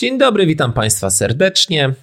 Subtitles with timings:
[0.00, 1.94] Dzień dobry, witam Państwa serdecznie.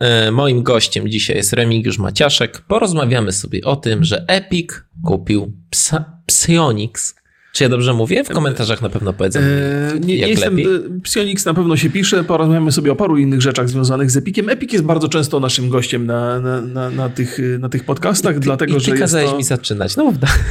[0.00, 2.60] E, moim gościem dzisiaj jest Remigiusz Maciaszek.
[2.60, 4.70] Porozmawiamy sobie o tym, że Epic
[5.04, 5.52] kupił
[6.26, 7.14] Psyonix
[7.52, 8.24] czy ja dobrze mówię?
[8.24, 9.40] W komentarzach na pewno powiedzą.
[9.40, 11.00] Eee, nie, jak nie jestem, lepiej.
[11.02, 14.48] Psionix na pewno się pisze, porozmawiamy sobie o paru innych rzeczach związanych z Epikiem.
[14.48, 18.40] Epic jest bardzo często naszym gościem na, na, na, na tych, na tych podcastach, I,
[18.40, 18.92] dlatego i że.
[18.92, 19.36] Ty kazałeś to...
[19.36, 19.96] mi zaczynać.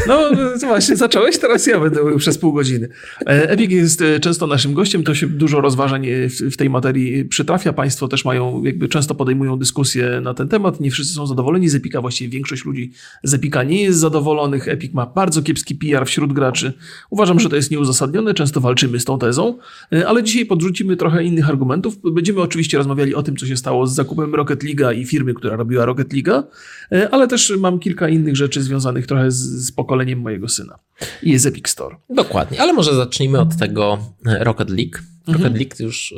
[0.07, 2.89] No, no właśnie, zacząłeś, teraz ja będę mówił przez pół godziny.
[3.27, 6.69] E, Epic jest e, często naszym gościem, to się dużo rozważań e, w, w tej
[6.69, 7.73] materii przytrafia.
[7.73, 10.79] Państwo też mają, jakby często podejmują dyskusje na ten temat.
[10.79, 12.91] Nie wszyscy są zadowoleni z Epika, właściwie większość ludzi
[13.23, 14.67] z Epika nie jest zadowolonych.
[14.67, 16.73] Epic ma bardzo kiepski PR wśród graczy.
[17.09, 19.57] Uważam, że to jest nieuzasadnione, często walczymy z tą tezą,
[19.93, 21.97] e, ale dzisiaj podrzucimy trochę innych argumentów.
[22.13, 25.55] Będziemy oczywiście rozmawiali o tym, co się stało z zakupem Rocket League'a i firmy, która
[25.55, 26.43] robiła Rocket League'a,
[26.91, 30.79] e, ale też mam kilka innych rzeczy związanych trochę z, z pokoleniem mojego syna.
[31.23, 31.95] I jest Epic Store.
[32.09, 34.97] Dokładnie, ale może zacznijmy od tego e, Rocket League.
[35.27, 35.55] Rocket mhm.
[35.55, 36.13] League to już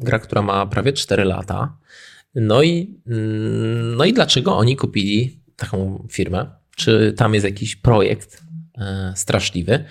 [0.00, 1.76] gra, która ma prawie 4 lata.
[2.36, 3.12] No i, y,
[3.96, 6.46] no i dlaczego oni kupili taką firmę?
[6.76, 8.42] Czy tam jest jakiś projekt
[9.14, 9.84] straszliwy?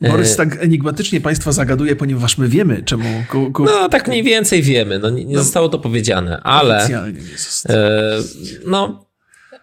[0.00, 3.24] Borys e, tak enigmatycznie Państwa zagaduje, ponieważ my wiemy, czemu.
[3.30, 3.64] Ku, ku...
[3.64, 4.98] No, tak mniej więcej wiemy.
[4.98, 6.78] No, nie, nie no, zostało to powiedziane, ale.
[6.78, 7.78] Oficjalnie nie zostało.
[7.78, 8.18] E,
[8.66, 9.06] no,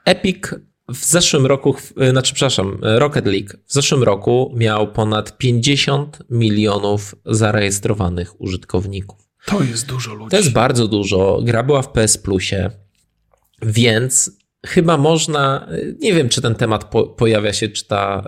[0.06, 0.38] Epic
[0.90, 1.76] w zeszłym roku,
[2.12, 9.20] znaczy, przepraszam, Rocket League w zeszłym roku miał ponad 50 milionów zarejestrowanych użytkowników.
[9.46, 10.31] To jest dużo ludzi.
[10.31, 11.42] To jest bardzo dużo.
[11.44, 12.70] Gra była w PS Plusie,
[13.62, 14.31] więc
[14.66, 15.67] chyba można,
[16.00, 18.23] nie wiem czy ten temat po, pojawia się, czy ta,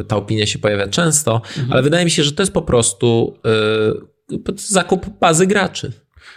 [0.00, 1.72] e, ta opinia się pojawia często, mhm.
[1.72, 3.36] ale wydaje mi się, że to jest po prostu
[4.32, 5.92] y, zakup bazy graczy.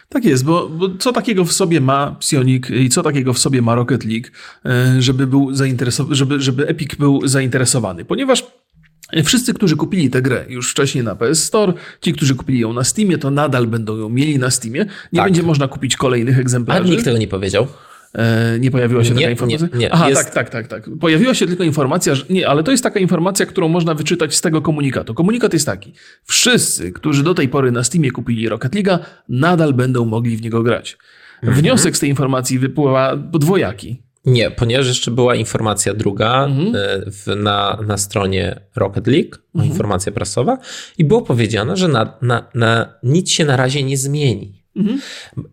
[0.09, 3.61] Tak jest, bo, bo, co takiego w sobie ma Psionic i co takiego w sobie
[3.61, 4.27] ma Rocket League,
[4.65, 8.05] e, żeby, był zainteresowany, żeby, żeby Epic był zainteresowany?
[8.05, 8.45] Ponieważ
[9.25, 12.83] Wszyscy, którzy kupili tę grę już wcześniej na PS Store, ci, którzy kupili ją na
[12.83, 14.79] Steamie, to nadal będą ją mieli na Steamie.
[15.13, 15.23] Nie tak.
[15.23, 16.81] będzie można kupić kolejnych egzemplarzy.
[16.81, 17.67] A nikt tego nie powiedział.
[18.15, 19.67] E, nie pojawiła się nie, taka informacja?
[19.73, 19.93] Nie, nie.
[19.93, 20.23] Aha, jest...
[20.23, 20.97] tak, tak, tak, tak.
[20.99, 24.41] Pojawiła się tylko informacja, że nie, ale to jest taka informacja, którą można wyczytać z
[24.41, 25.13] tego komunikatu.
[25.13, 25.93] Komunikat jest taki.
[26.23, 30.63] Wszyscy, którzy do tej pory na Steamie kupili Rocket League, nadal będą mogli w niego
[30.63, 30.97] grać.
[31.43, 31.61] Mhm.
[31.61, 34.01] Wniosek z tej informacji wypływa podwojaki.
[34.25, 36.75] Nie, ponieważ jeszcze była informacja druga mhm.
[36.75, 39.71] E, w, na, na stronie Rocket League, mhm.
[39.71, 40.57] informacja prasowa,
[40.97, 44.64] i było powiedziane, że na, na, na nic się na razie nie zmieni.
[44.75, 44.99] Mhm.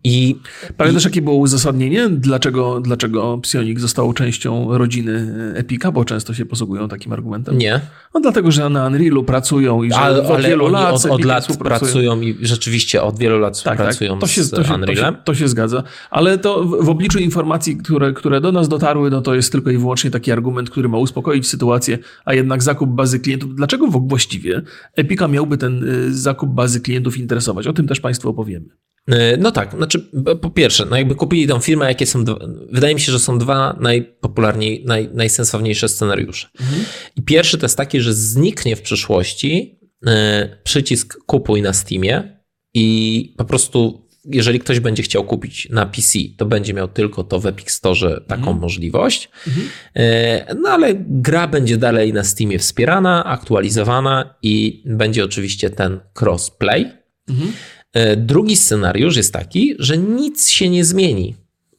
[0.03, 0.35] I,
[0.77, 1.07] Pamiętasz, i...
[1.07, 7.13] jakie było uzasadnienie, dlaczego, dlaczego Psionik został częścią rodziny Epika, bo często się posługują takim
[7.13, 7.57] argumentem?
[7.57, 7.81] Nie.
[8.13, 11.57] No dlatego, że na Unrealu pracują i że ale, od wielu lat od, od lat
[11.57, 14.21] pracują i rzeczywiście od wielu lat tak, pracują tak.
[14.21, 15.13] To się, to się, Unrealem.
[15.15, 18.69] To się, to się, zgadza, ale to w, w obliczu informacji, które, które do nas
[18.69, 22.63] dotarły, no to jest tylko i wyłącznie taki argument, który ma uspokoić sytuację, a jednak
[22.63, 23.55] zakup bazy klientów.
[23.55, 24.61] Dlaczego właściwie
[24.95, 27.67] Epika miałby ten y, zakup bazy klientów interesować?
[27.67, 28.65] O tym też Państwu opowiemy.
[29.07, 30.09] E, no tak, znaczy
[30.41, 32.23] po pierwsze, no jakby kupili tą firmę, jakie są,
[32.71, 36.49] wydaje mi się, że są dwa najpopularniej, naj, najsensowniejsze scenariusze.
[36.59, 36.85] Mhm.
[37.15, 42.41] I pierwszy to jest taki, że zniknie w przyszłości e, przycisk kupuj na Steamie
[42.73, 47.39] i po prostu jeżeli ktoś będzie chciał kupić na PC, to będzie miał tylko to
[47.39, 48.59] w Epic Store taką mhm.
[48.59, 49.29] możliwość.
[49.47, 49.67] Mhm.
[49.95, 56.91] E, no ale gra będzie dalej na Steamie wspierana, aktualizowana i będzie oczywiście ten crossplay.
[57.29, 57.51] Mhm.
[57.93, 61.35] E, drugi scenariusz jest taki, że nic się nie zmieni.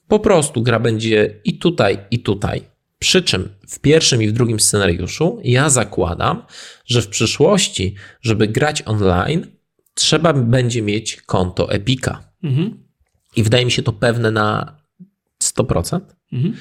[0.08, 2.62] Po prostu gra będzie i tutaj, i tutaj.
[2.98, 6.42] Przy czym w pierwszym i w drugim scenariuszu ja zakładam,
[6.86, 9.47] że w przyszłości, żeby grać online,
[9.94, 12.32] trzeba będzie mieć konto Epika.
[12.42, 12.84] Mhm.
[13.36, 14.76] I wydaje mi się to pewne na
[15.42, 16.00] 100%,
[16.32, 16.56] mhm.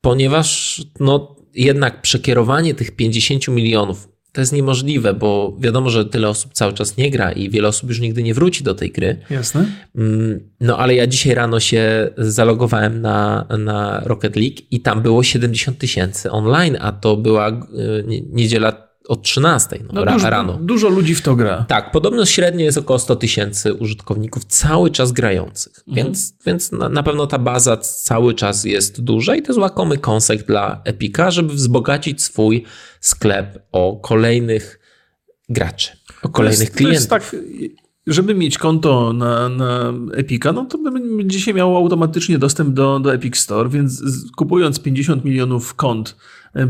[0.00, 6.52] ponieważ no, jednak przekierowanie tych 50 milionów to jest niemożliwe, bo wiadomo, że tyle osób
[6.52, 9.16] cały czas nie gra i wiele osób już nigdy nie wróci do tej gry.
[9.30, 9.66] Jasne.
[9.96, 15.22] Mm, no ale ja dzisiaj rano się zalogowałem na, na Rocket League i tam było
[15.22, 17.62] 70 tysięcy online, a to była e,
[18.32, 20.58] niedziela od 13 no, no dużo, rano.
[20.60, 21.64] Dużo ludzi w to gra.
[21.68, 26.06] Tak, podobno średnio jest około 100 tysięcy użytkowników cały czas grających, mhm.
[26.06, 29.98] więc, więc na, na, pewno ta baza cały czas jest duża i to jest łakomy
[29.98, 32.64] kąsek dla Epika, żeby wzbogacić swój
[33.00, 34.80] sklep o kolejnych
[35.48, 35.90] graczy,
[36.22, 37.08] o kolejnych to jest, klientów.
[37.08, 37.36] To jest tak,
[38.06, 43.14] żeby mieć konto na, na Epika, no to bym dzisiaj miał automatycznie dostęp do, do
[43.14, 44.02] Epic Store, więc
[44.36, 46.16] kupując 50 milionów kont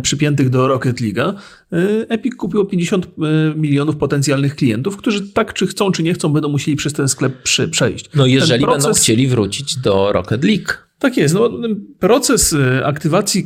[0.03, 1.35] przypiętych do Rocket League'a,
[1.73, 3.09] e, Epic kupiło 50 e,
[3.57, 7.43] milionów potencjalnych klientów, którzy tak czy chcą, czy nie chcą, będą musieli przez ten sklep
[7.71, 8.11] przejść.
[8.15, 8.85] No jeżeli proces...
[8.85, 10.73] będą chcieli wrócić do Rocket League.
[10.99, 11.35] Tak jest.
[11.35, 11.51] No,
[11.99, 13.45] proces aktywacji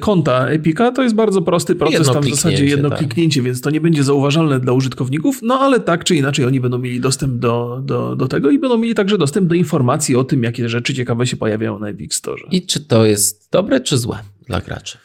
[0.00, 2.98] konta Epica to jest bardzo prosty proces, tam w zasadzie jedno tak.
[2.98, 6.78] kliknięcie, więc to nie będzie zauważalne dla użytkowników, no ale tak czy inaczej oni będą
[6.78, 10.42] mieli dostęp do, do, do tego i będą mieli także dostęp do informacji o tym,
[10.42, 12.42] jakie rzeczy ciekawe się pojawiają na Epic Store.
[12.50, 14.98] I czy to jest dobre, czy złe dla graczy?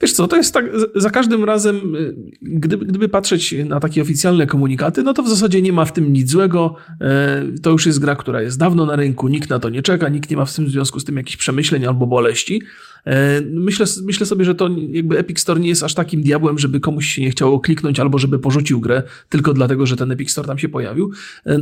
[0.00, 0.64] Wiesz co, to jest tak,
[0.94, 5.62] za każdym razem, y, gdyby, gdyby patrzeć na takie oficjalne komunikaty, no to w zasadzie
[5.62, 6.74] nie ma w tym nic złego.
[7.00, 10.08] E, To już jest gra, która jest dawno na rynku, nikt na to nie czeka,
[10.08, 12.62] nikt nie ma w tym związku z tym jakichś przemyśleń albo boleści.
[13.06, 16.80] E, Myślę, myślę sobie, że to jakby Epic Store nie jest aż takim diabłem, żeby
[16.80, 20.48] komuś się nie chciało kliknąć albo żeby porzucił grę tylko dlatego, że ten Epic Store
[20.48, 21.12] tam się pojawił.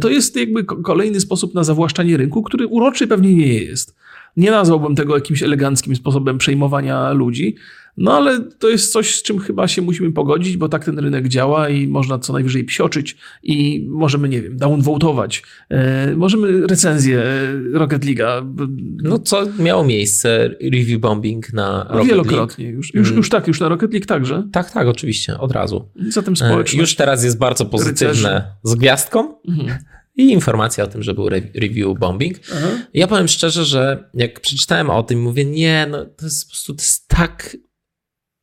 [0.00, 3.94] To jest jakby ko- kolejny sposób na zawłaszczanie rynku, który uroczy pewnie nie jest.
[4.36, 7.56] Nie nazwałbym tego jakimś eleganckim sposobem przejmowania ludzi,
[7.96, 11.28] no ale to jest coś, z czym chyba się musimy pogodzić, bo tak ten rynek
[11.28, 15.42] działa i można co najwyżej psioczyć i możemy, nie wiem, downvotować.
[15.70, 18.54] E, możemy recenzję e, Rocket League'a.
[19.02, 22.94] No co miało miejsce, review bombing na Rocket wielokrotnie już.
[22.94, 23.16] Już, Mm.
[23.16, 24.48] już tak, już na Rocket League także.
[24.52, 25.88] Tak, tak, oczywiście, od razu.
[26.08, 26.74] Zatem E, społeczność.
[26.74, 28.42] Już teraz jest bardzo pozytywne rycerzy.
[28.62, 29.78] z gwiazdką Mhm.
[30.16, 32.36] i informacja o tym, że był re- review bombing.
[32.56, 32.68] Aha.
[32.94, 36.74] Ja powiem szczerze, że jak przeczytałem o tym, mówię, nie, no to jest po prostu,
[36.74, 37.56] to jest tak,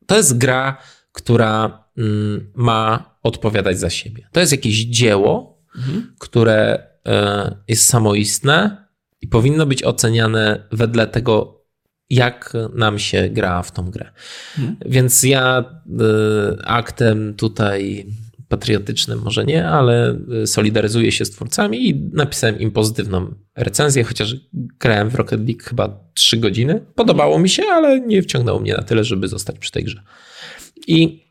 [0.10, 0.78] to jest gra,
[1.12, 4.28] która mm, ma odpowiadać za siebie.
[4.32, 6.16] To jest jakieś dzieło, Mhm.
[6.20, 8.88] które e, jest samoistne
[9.22, 11.62] i powinno być oceniane wedle tego,
[12.10, 14.12] jak nam się gra w tą grę.
[14.58, 14.78] Mhm.
[14.86, 18.06] Więc ja e, aktem tutaj
[18.50, 24.36] patriotycznym może nie, ale e, solidaryzuję się z twórcami i napisałem im pozytywną recenzję, chociaż
[24.80, 26.86] grałem w Rocket League chyba 3 godziny.
[26.96, 30.04] Podobało mi się, ale nie wciągnęło mnie na tyle, żeby zostać przy tej grze.
[30.88, 31.26] I,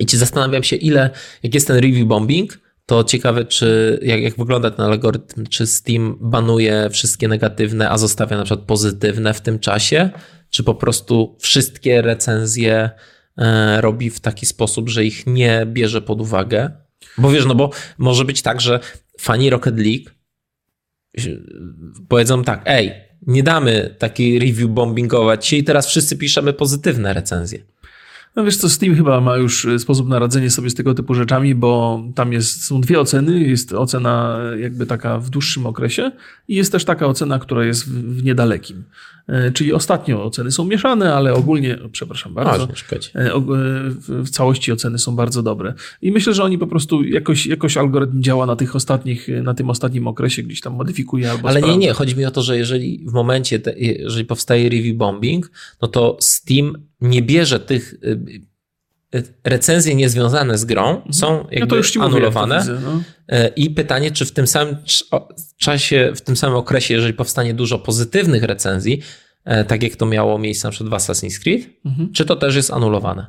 [0.00, 1.10] i ci zastanawiam się, ile,
[1.42, 6.18] jak jest ten review bombing, to ciekawe, czy jak, jak wygląda ten algorytm, czy Steam
[6.20, 10.10] banuje wszystkie negatywne, a zostawia na przykład pozytywne w tym czasie,
[10.50, 12.90] czy po prostu wszystkie recenzje
[13.80, 16.70] robi w taki sposób, że ich nie bierze pod uwagę.
[17.18, 18.80] Bo wiesz, no bo może być tak, że
[19.20, 20.10] fani Rocket League
[21.20, 21.42] y,
[22.08, 22.92] powiedzą tak, ej,
[23.26, 27.58] nie damy taki review bombingować się i teraz wszyscy piszemy pozytywne recenzje.
[28.36, 31.14] No wiesz co, Steam chyba ma już e, sposób na radzenie sobie z tego typu
[31.14, 33.40] rzeczami, bo tam jest, są dwie oceny.
[33.40, 36.12] Jest ocena jakby taka w dłuższym okresie
[36.48, 38.84] i jest też taka ocena, która jest w, w niedalekim.
[39.28, 43.12] E, Czyli ostatnio oceny są mieszane, ale ogólnie, przepraszam bardzo, Można szukać.
[43.14, 43.30] e,
[44.08, 45.74] w- całości oceny są bardzo dobre.
[46.02, 49.70] I myślę, że oni po prostu jakoś, jakoś algorytm działa na tych ostatnich, na tym
[49.70, 53.04] ostatnim okresie, gdzieś tam modyfikuje albo Ale nie, nie, chodzi mi o to, że jeżeli
[53.08, 55.50] w momencie, te, jeżeli powstaje review bombing,
[55.82, 58.18] no to Steam nie bierze tych y,
[59.14, 62.58] y, recenzje niezwiązane z grą, są No jakby już ci mówię, anulowane.
[62.58, 63.02] widzę, no.
[63.28, 64.76] E, I pytanie, czy w tym samym
[65.56, 69.02] czasie, w tym samym okresie, jeżeli powstanie dużo pozytywnych recenzji,
[69.68, 72.12] tak jak to miało miejsce na przykład w Assassin's Creed, Mhm.
[72.12, 73.26] czy to też jest anulowane?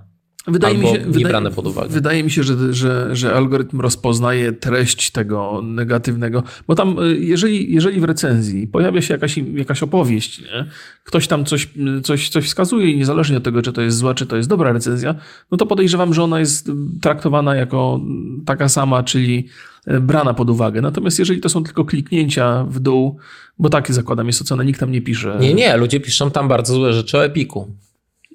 [0.47, 1.89] Wydaje Albo mi się, nie wydaje, brane pod uwagę.
[1.89, 7.73] Wydaje mi się, że, że, że algorytm rozpoznaje treść tego negatywnego, bo tam, y, jeżeli,
[7.73, 10.65] jeżeli w recenzji pojawia się jakaś, jakaś opowieść, nie?
[11.03, 11.69] ktoś tam coś,
[12.03, 14.73] coś, coś wskazuje i niezależnie od tego, czy to jest zła, czy to jest dobra
[14.73, 15.15] recenzja,
[15.51, 18.01] no to podejrzewam, że ona jest y, traktowana jako
[18.45, 19.47] taka sama, czyli
[19.87, 20.81] y, brana pod uwagę.
[20.81, 23.17] Natomiast jeżeli to są tylko kliknięcia w dół,
[23.59, 25.37] bo takie zakładam jest ocena, nikt tam nie pisze.
[25.39, 27.67] Nie, nie, ludzie piszą tam bardzo złe rzeczy o Epiku.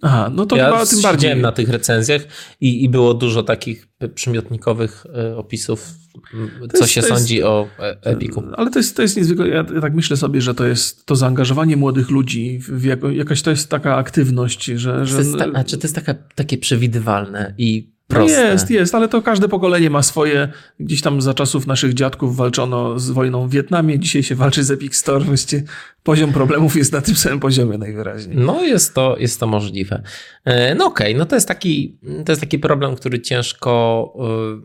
[0.02, 1.36] Aha, no to ja chyba tym bardziej.
[1.36, 2.22] na tych recenzjach
[2.60, 5.90] i, i było dużo takich przymiotnikowych e, opisów,
[6.34, 8.42] m, co jest- się jest- sądzi o e, Epiku.
[8.56, 9.48] Ale to jest, to jest niezwykle.
[9.48, 13.50] Ja, tak myślę sobie, że to jest to zaangażowanie młodych ludzi, w, jako, jakaś to
[13.50, 15.06] jest taka aktywność, że.
[15.06, 18.52] Że to jest, ta, a czy to jest taka, takie przewidywalne i proste?
[18.52, 20.48] Jest, jest, ale to każde pokolenie ma swoje.
[20.80, 24.70] Gdzieś tam za czasów naszych dziadków walczono z wojną w Wietnamie, dzisiaj się walczy z
[24.70, 25.24] Epic Store.
[25.24, 25.62] Właściwie
[26.02, 28.36] poziom problemów jest na tym samym poziomie najwyraźniej.
[28.36, 30.02] No jest to, jest to możliwe.
[30.44, 34.12] E, No okej, no to jest, taki, to jest taki problem, który ciężko,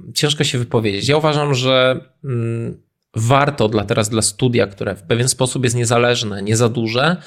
[0.09, 1.09] y, ciężko się wypowiedzieć.
[1.09, 2.77] Ja uważam, że mm,
[3.15, 7.17] warto dla teraz dla studia, które w pewien sposób jest niezależne, nie za duże,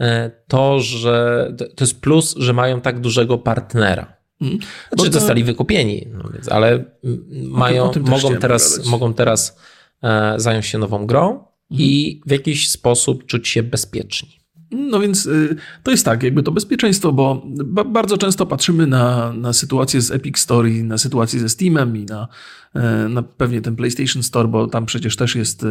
[0.00, 4.16] e, to, że to jest plus, że mają tak dużego partnera.
[4.40, 4.58] Mm.
[4.58, 6.84] Bo Znaczy to- zostali wykupieni, no więc, ale
[7.32, 9.58] mają, mogą, teraz, mogą teraz
[10.02, 14.44] e, zająć się nową grą i w jakiś sposób czuć się bezpieczni.
[14.70, 19.32] No więc y, to jest tak, jakby to bezpieczeństwo, bo ba bardzo często patrzymy na,
[19.32, 22.28] na sytuację z Epic Store i na sytuację ze Steamem i na,
[22.74, 25.66] e, na pewnie ten PlayStation Store, bo tam przecież też jest e,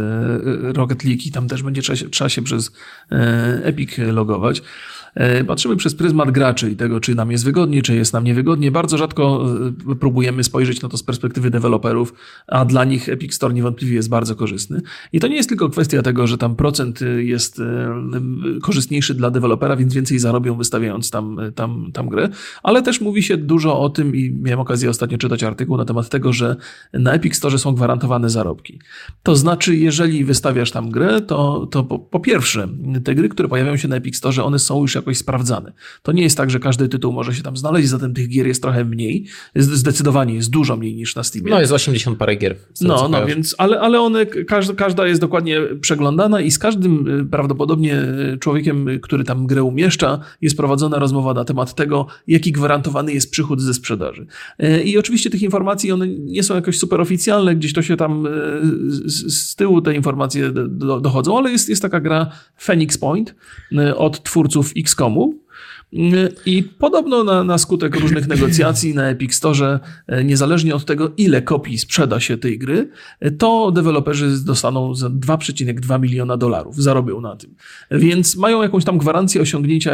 [0.73, 2.71] Rocket League i tam też będzie trzeba się, trzeba się przez
[3.11, 4.61] e, Epic logować.
[5.15, 8.71] E, patrzymy przez pryzmat graczy i tego, czy nam jest wygodnie, czy jest nam niewygodnie.
[8.71, 9.45] Bardzo rzadko
[9.91, 12.13] e, próbujemy spojrzeć na to z perspektywy deweloperów,
[12.47, 14.81] a dla nich Epic Store niewątpliwie jest bardzo korzystny.
[15.13, 17.61] I to nie jest tylko kwestia tego, że tam procent jest
[18.61, 22.29] korzystniejszy dla dewelopera, więc więcej zarobią wystawiając tam, tam, tam grę,
[22.63, 26.09] ale też mówi się dużo o tym i miałem okazję ostatnio czytać artykuł na temat
[26.09, 26.55] tego, że
[26.93, 28.79] na Epic Store są gwarantowane zarobki.
[29.23, 32.67] To znaczy, jeżeli wystawiasz tam grę, to, to po, po pierwsze,
[33.03, 35.73] te gry, które pojawiają się na Epic Store, one są już jakoś sprawdzane.
[36.03, 38.61] To nie jest tak, że każdy tytuł może się tam znaleźć, zatem tych gier jest
[38.61, 39.25] trochę mniej.
[39.55, 41.51] Zdecydowanie jest dużo mniej niż na Steamie.
[41.51, 42.55] No jest 80 parę gier.
[42.81, 47.25] No, no więc, ale, ale one, każda, każda jest dokładnie przeglądana i z każdym y,
[47.25, 48.01] prawdopodobnie
[48.33, 53.31] y, człowiekiem, który tam grę umieszcza, jest prowadzona rozmowa na temat tego, jaki gwarantowany jest
[53.31, 54.27] przychód ze sprzedaży.
[54.63, 58.27] Y, I oczywiście tych informacji, one nie są jakoś super oficjalne, gdzieś to się tam
[59.05, 63.35] z, tyłu te informacje do, dochodzą, ale jest, jest taka gra Phoenix Point
[63.95, 65.43] od twórców XCOMu,
[66.45, 71.41] i podobno na, na skutek różnych negocjacji na Epic Store, e, niezależnie od tego, ile
[71.41, 77.35] kopii sprzeda się tej gry, e, to deweloperzy dostaną za 2,2 miliona dolarów, zarobią na
[77.35, 77.55] tym.
[77.91, 79.91] Więc mają jakąś tam gwarancję osiągnięcia,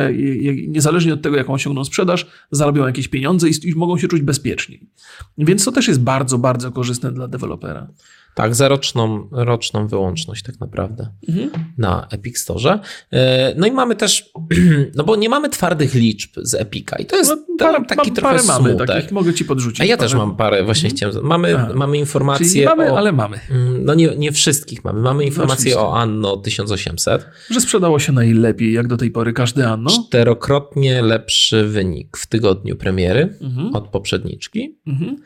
[0.67, 4.89] niezależnie od tego, jaką osiągną sprzedaż, zarobią jakieś pieniądze i, i mogą się czuć bezpieczniej.
[5.37, 7.87] Więc to też jest bardzo, bardzo korzystne dla dewelopera.
[8.35, 11.49] Tak, za roczną, roczną wyłączność tak naprawdę mhm.
[11.77, 12.79] na Epic Store.
[13.11, 14.31] E, no i mamy też,
[14.95, 18.35] no bo nie mamy twardych liczb z Epica i to jest no, parę, taki trochę
[18.35, 19.81] parę mamy, takich mogę ci podrzucić.
[19.81, 20.09] A ja parę.
[20.09, 21.11] też mam parę, właśnie mhm.
[21.11, 23.39] chciałem, mamy, mamy informacje mamy, o, ale mamy.
[23.49, 25.01] Mm, no nie, nie wszystkich mamy.
[25.01, 27.25] Mamy informacje no, o Anno 1800.
[27.49, 29.89] Że sprzedało się najlepiej, jak do tej pory każdy Anno.
[29.89, 33.75] Czterokrotnie lepszy wynik w tygodniu premiery mhm.
[33.75, 34.77] od poprzedniczki.
[34.87, 35.17] Mhm.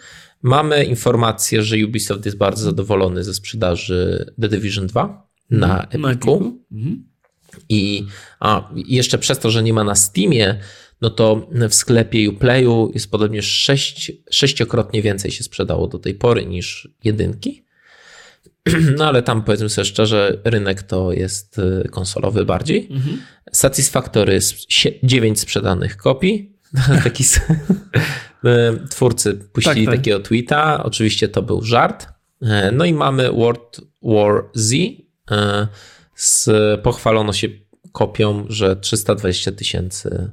[0.44, 6.06] Mamy informację, że Ubisoft jest bardzo zadowolony ze sprzedaży The Division 2 na mhm.
[6.06, 6.62] Epiku.
[6.72, 7.04] Mhm.
[7.70, 8.06] I
[8.40, 10.60] a, jeszcze przez to, że nie ma na Steamie,
[11.02, 16.46] no to w sklepie Uplayu jest podobnie sześć, sześciokrotnie więcej się sprzedało do tej pory
[16.46, 17.64] niż jedynki.
[18.98, 22.88] No ale tam powiedzmy sobie szczerze, rynek to jest y, konsolowy bardziej.
[22.92, 23.22] Mhm.
[23.52, 24.40] Satisfactory
[25.04, 26.53] 9 sprzedanych kopii.
[27.04, 27.24] Taki
[28.46, 30.00] E, twórcy puścili tak, tak.
[30.00, 30.84] takiego tweeta.
[30.84, 32.08] Oczywiście to był żart.
[32.42, 34.74] E, no i mamy World War Z.
[35.32, 35.68] E,
[36.16, 36.50] z,
[36.82, 37.48] pochwalono się
[37.92, 40.32] kopią, że 320 tysięcy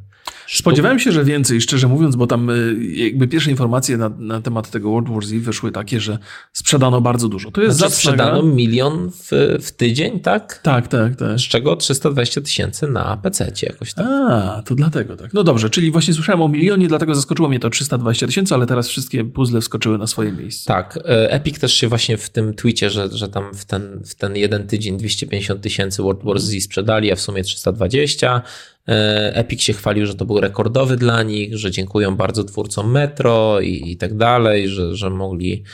[0.52, 4.70] Spodziewałem się, że więcej, szczerze mówiąc, bo tam y, jakby pierwsze informacje na, na temat
[4.70, 6.18] tego World War Z wyszły takie, że
[6.52, 7.50] sprzedano bardzo dużo.
[7.50, 10.60] To jest znaczy, sprzedano milion w, w, tydzień, tak?
[10.62, 11.38] Tak, tak, tak.
[11.38, 14.06] Z czego 320 tysięcy na PC jakoś tak.
[14.06, 15.34] A, to dlatego tak.
[15.34, 18.88] No dobrze, czyli właśnie słyszałem o milionie, dlatego zaskoczyło mnie to 320 tysięcy, ale teraz
[18.88, 20.68] wszystkie puzzle wskoczyły na swoje miejsce.
[20.68, 20.98] Tak.
[21.04, 24.36] E, Epic też się właśnie w tym tweetie, że, że tam w ten, w ten
[24.36, 28.42] jeden tydzień 250 tysięcy World War Z sprzedali, a w sumie 320.
[28.88, 33.60] E, Epic się chwalił, że to był rekordowy dla nich, że dziękują bardzo twórcom Metro
[33.60, 35.64] i, i tak dalej, że, że mogli,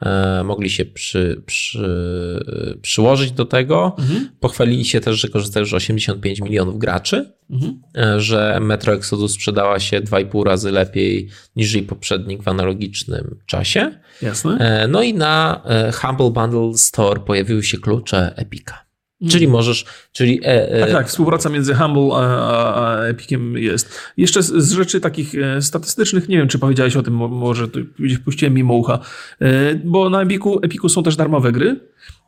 [0.00, 3.96] e, mogli się przy, przy, przyłożyć do tego.
[3.98, 4.28] Mhm.
[4.40, 7.82] Pochwalili się też, że korzystają już 85 milionów graczy, mhm.
[7.96, 14.00] E, że Metro Exodus sprzedała się 2,5 razy lepiej niż jej poprzednik w analogicznym czasie.
[14.22, 14.86] Jasne.
[14.88, 15.62] No i na
[16.00, 18.83] Humble Bundle Store pojawiły się klucze Epica.
[19.30, 20.40] Czyli możesz, czyli...
[20.44, 20.80] E, e...
[20.80, 24.00] Tak, tak, współpraca między Humble a, a, Epiciem jest.
[24.16, 28.18] Jeszcze z, z, rzeczy takich e, statystycznych, nie wiem, czy powiedziałeś o tym, może gdzieś
[28.18, 28.98] puściłem mimo ucha,
[29.40, 31.80] e, bo na Epiku, Epiku są też darmowe gry,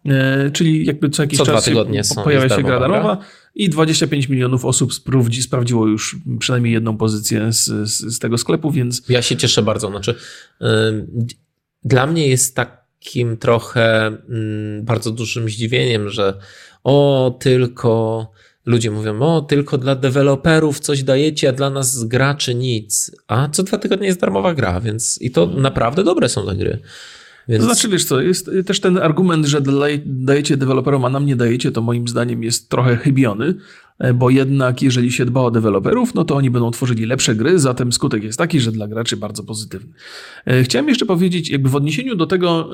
[0.05, 3.19] e, czyli jakby co jakiś co czas tygodnie się, pojawia się gra darmowa
[3.57, 8.71] i 25 milionów osób sprawdzi, sprawdziło już przynajmniej jedną pozycję z, z, z, tego sklepu,
[8.71, 9.03] więc...
[9.09, 10.15] Ja się cieszę bardzo, znaczy
[10.61, 10.69] yy,
[11.85, 16.39] dla mnie jest takim trochę yy, bardzo dużym zdziwieniem, że
[16.87, 18.27] o, tylko
[18.67, 23.11] ludzie mówią, o, tylko dla deweloperów coś dajecie, a dla nas graczy nic.
[23.29, 26.79] A co dwa tygodnie jest darmowa gra, więc i to naprawdę dobre są te gry.
[27.49, 27.65] Więc...
[27.65, 29.61] To znaczy, wiesz co, jest też ten argument, że
[30.07, 33.55] dajecie deweloperom, a nam nie dajecie, to moim zdaniem jest trochę chybiony,
[34.15, 37.93] bo jednak jeżeli się dba o deweloperów, no to oni będą tworzyli lepsze gry, zatem
[37.93, 39.93] skutek jest taki, że dla graczy bardzo pozytywny.
[40.47, 42.71] E, chciałem jeszcze powiedzieć, jakby w odniesieniu do tego,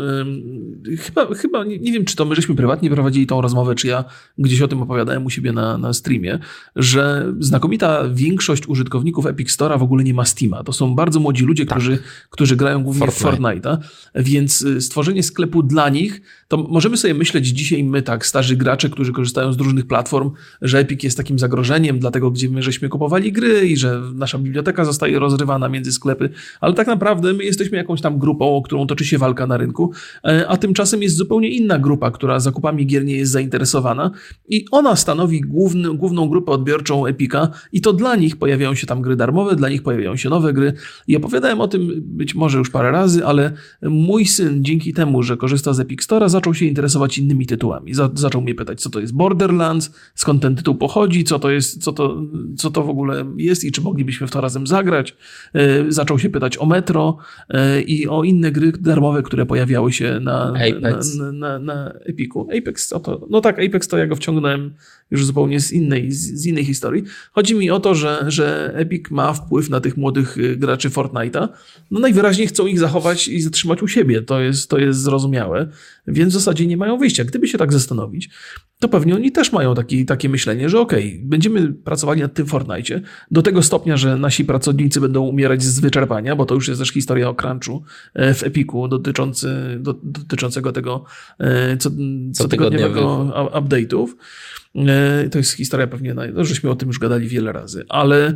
[0.99, 4.05] chyba, chyba nie wiem, czy to my żeśmy prywatnie prowadzili tą rozmowę, czy ja
[4.39, 6.39] gdzieś o tym opowiadałem u siebie na, na streamie,
[6.77, 10.65] że znakomita większość użytkowników Epic Store'a w ogóle nie ma Steama.
[10.65, 11.79] To są bardzo młodzi ludzie, tak.
[11.79, 11.99] którzy,
[12.31, 13.31] którzy grają głównie Fortnite.
[13.31, 13.79] w Fortnite'a,
[14.15, 18.91] więc y, stworzenie sklepu dla nich, to możemy sobie myśleć dzisiaj my tak, starzy gracze,
[18.91, 20.31] którzy korzystają z różnych platform,
[20.63, 24.03] że Epic jest jest takim zagrożeniem dla tego, gdzie my żeśmy kupowali gry i że
[24.15, 28.63] nasza biblioteka zostaje rozrywana między sklepy, ale tak naprawdę my jesteśmy jakąś tam grupą, o
[28.63, 29.93] którą toczy się walka na rynku,
[30.25, 34.11] e, a tymczasem jest zupełnie inna grupa, która zakupami gier nie jest zainteresowana
[34.49, 39.03] i ona stanowi główny, główną grupę odbiorczą Epika i to dla nich pojawiają się tam
[39.03, 40.73] gry darmowe, dla nich pojawiają się nowe gry
[41.07, 43.53] i opowiadałem o tym być może już parę razy, ale
[43.83, 47.95] mój syn dzięki temu, że korzysta z Epic Store'a, zaczął się interesować innymi tytułami.
[47.95, 51.83] Za, zaczął mnie pytać, co to jest Borderlands, skąd ten tytuł pochodzi, co to jest,
[51.83, 52.23] co to,
[52.57, 55.17] co to w ogóle jest i czy moglibyśmy w to razem zagrać.
[55.55, 57.17] E, zaczął się pytać o Metro
[57.49, 62.49] e, i o inne gry darmowe, które pojawiały się na, na, na, na Epiku.
[62.59, 63.27] Apex, to?
[63.31, 64.75] No tak, Apex to ja go wciągnąłem
[65.13, 67.05] już zupełnie z innej, z, innej historii.
[67.33, 71.49] Chodzi mi o to, że, że Epic ma wpływ na tych młodych y, graczy Fortnite'a.
[71.91, 74.23] No najwyraźniej chcą ich zachować i zatrzymać u siebie.
[74.23, 75.69] To jest, to jest zrozumiałe,
[76.07, 77.25] więc w zasadzie nie mają wyjścia.
[77.25, 78.31] Gdyby się tak zastanowić,
[78.83, 82.47] to pewnie oni też mają taki, takie myślenie, że okej, okay, będziemy pracowali nad tym
[82.47, 83.01] Fortnite
[83.31, 86.91] do tego stopnia, że nasi pracownicy będą umierać z wyczerpania, bo to już jest też
[86.91, 87.83] historia o crunchu
[88.15, 91.05] e, w Epiku dotyczący, do, dotyczącego tego
[91.39, 91.91] e, co,
[92.33, 94.09] co tygodniowego update'ów.
[94.77, 98.35] E, to jest historia pewnie, no, żeśmy o tym już gadali wiele razy, ale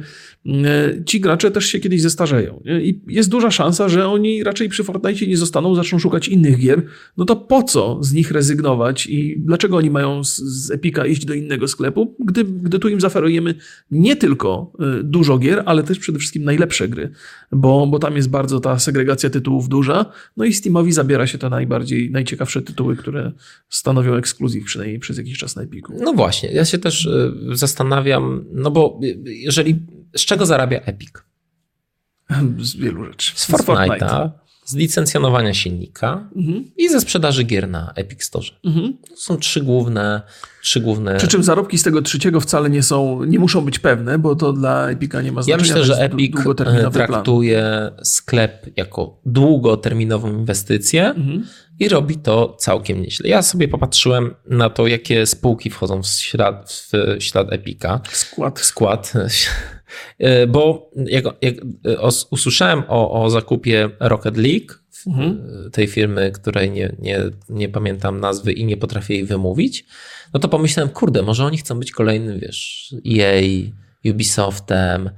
[1.06, 2.62] ci gracze też się kiedyś zestarzeją.
[2.82, 6.82] I jest duża szansa, że oni raczej przy Fortnite nie zostaną, zaczną szukać innych gier.
[7.16, 11.24] No to po co z nich rezygnować i dlaczego oni mają z, z Epika iść
[11.24, 13.54] do innego sklepu, gdy, gdy tu im zaferujemy
[13.90, 17.10] nie tylko e, dużo gier, ale też przede wszystkim najlepsze gry,
[17.52, 20.06] bo, bo tam jest bardzo ta segregacja tytułów duża.
[20.36, 23.32] No i Steamowi zabiera się te najbardziej, najciekawsze tytuły, które
[23.68, 25.92] stanowią ekskluzyw przynajmniej przez jakiś czas na Epiku.
[26.00, 29.76] No właśnie ja się też y, zastanawiam, no bo jeżeli,
[30.16, 31.10] z czego zarabia Epic?
[32.58, 33.32] Z wielu rzeczy.
[33.34, 34.30] Z Fortnite'a,
[34.64, 36.64] z licencjonowania silnika mhm.
[36.76, 38.46] i ze sprzedaży gier na Epic Store.
[38.64, 38.96] Mhm.
[39.08, 40.22] To są trzy główne,
[40.62, 41.16] trzy główne...
[41.16, 44.52] Przy czym zarobki z tego trzeciego wcale nie są, nie muszą być pewne, bo to
[44.52, 45.66] dla Epica nie ma znaczenia.
[45.68, 48.04] Ja myślę, że Epic e, traktuje plan.
[48.04, 51.44] sklep jako długoterminową inwestycję mhm
[51.78, 53.28] i robi to całkiem nieźle.
[53.28, 58.00] Ja sobie popatrzyłem na to, jakie spółki wchodzą w ślad, w ślad Epika.
[58.12, 58.60] Skład.
[58.60, 59.12] Skład.
[60.18, 61.54] E, bo jak, jak
[62.30, 64.74] usłyszałem o, o zakupie Rocket League,
[65.06, 65.40] mhm.
[65.72, 69.84] tej firmy, której nie, nie, nie pamiętam nazwy i nie potrafię jej wymówić,
[70.34, 73.42] no to pomyślałem, kurde, może oni chcą być kolejnym, wiesz, EA,
[74.10, 75.12] Ubisoftem, E,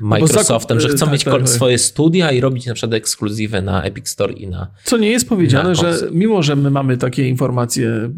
[0.00, 1.48] Microsoftem, że chcą tak, mieć tak, tak.
[1.48, 4.70] swoje studia i robić na przykład ekskluzywy na Epic Store i na.
[4.84, 8.10] Co nie jest powiedziane, że mimo, że my mamy takie informacje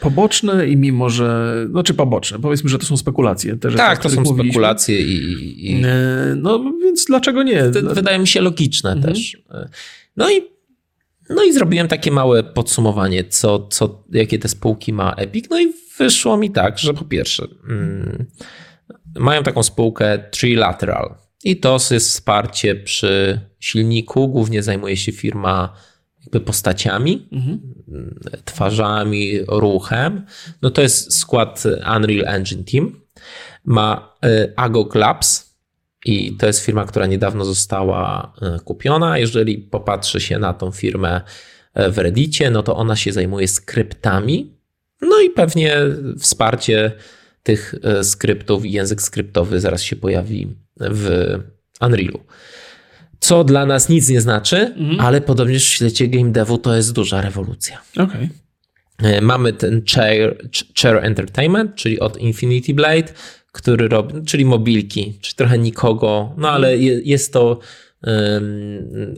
[0.00, 1.54] poboczne i mimo, że.
[1.70, 3.56] Znaczy poboczne, powiedzmy, że to są spekulacje.
[3.56, 7.62] Te tak, to są spekulacje i, i, e, No więc dlaczego nie?
[7.94, 9.14] Wydaje mi się logiczne mhm.
[9.14, 9.36] też.
[9.50, 9.68] E,
[10.16, 10.52] no i
[11.30, 15.46] no i zrobiłem takie małe podsumowanie, co, co, jakie te spółki ma Epic.
[15.50, 17.46] No i wyszło mi tak, że po pierwsze.
[19.14, 24.28] Mają taką spółkę Trilateral i to jest wsparcie przy silniku.
[24.28, 25.76] Głównie zajmuje się firma
[26.20, 27.60] jakby postaciami, mhm.
[28.44, 30.26] twarzami, ruchem.
[30.62, 31.64] No to jest skład
[31.96, 33.00] Unreal Engine Team.
[33.64, 35.56] Ma y, Agog Labs
[36.04, 39.18] i to jest firma, która niedawno została y, kupiona.
[39.18, 41.20] Jeżeli popatrzy się na tą firmę
[41.78, 44.56] y, w Reddicie, no to ona się zajmuje skryptami.
[45.00, 45.76] No i pewnie
[46.18, 46.92] wsparcie
[47.42, 51.38] tych e, skryptów i język skryptowy zaraz się pojawi w
[51.80, 52.20] Unrealu.
[53.20, 55.00] Co dla nas nic nie znaczy, mhm.
[55.00, 57.80] ale podobnież w świecie game devu to jest duża rewolucja.
[57.94, 58.28] Okay.
[58.98, 60.48] E, mamy ten Chair,
[60.82, 63.12] Chair Entertainment, czyli od Infinity Blade,
[63.52, 67.58] który robi, czyli mobilki, czy trochę nikogo, no ale jest to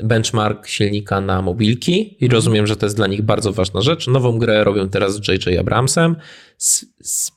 [0.02, 2.32] benchmark silnika na mobilki i mhm.
[2.32, 4.06] rozumiem, że to jest dla nich bardzo ważna rzecz.
[4.06, 5.58] Nową grę robią teraz z J.J.
[5.60, 6.16] Abramsem.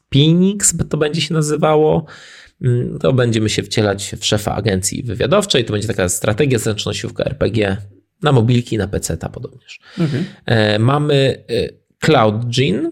[0.08, 2.06] Spinix to będzie się nazywało.
[2.62, 5.66] Mm, to będziemy się wcielać w szefa agencji wywiadowczej.
[5.66, 7.78] To będzie taka strategia zręcznościówka RPG
[8.22, 9.80] na mobilki, na PC ta podobnież.
[9.94, 10.26] Okay.
[10.46, 11.70] E, mamy e,
[12.06, 12.92] CloudGene,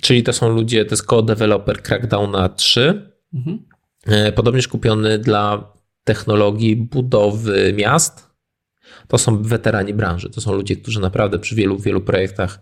[0.00, 3.12] czyli to są ludzie, to jest co-developer Crackdowna 3.
[3.34, 3.58] Mhm.
[4.06, 5.72] E, podobnież kupiony dla
[6.04, 8.31] technologii budowy miast.
[9.08, 12.60] To są weterani branży, to są ludzie, którzy naprawdę przy wielu, wielu projektach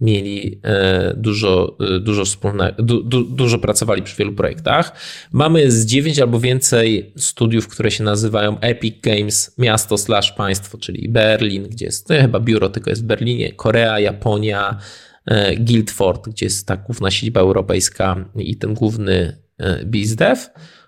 [0.00, 4.92] mieli e, dużo, e, dużo, wspólne, du, du, dużo pracowali przy wielu projektach.
[5.32, 11.08] Mamy z dziewięć albo więcej studiów, które się nazywają Epic Games Miasto slash Państwo, czyli
[11.08, 14.78] Berlin, gdzie jest, to chyba biuro tylko jest w Berlinie, Korea, Japonia,
[15.26, 19.38] e, Guildford, gdzie jest ta główna siedziba europejska i ten główny
[19.84, 20.40] BizDev.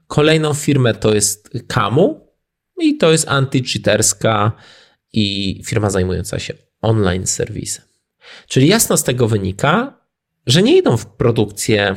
[0.06, 2.30] Kolejną firmę to jest Kamu
[2.80, 4.50] i to jest anti-cheaterska
[5.12, 7.84] i firma zajmująca się online serwisem.
[8.48, 10.00] Czyli jasno z tego wynika,
[10.46, 11.96] że nie idą w produkcję